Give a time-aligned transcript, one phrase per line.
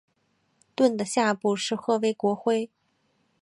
[0.75, 2.71] 盾的下部是波赫国徽。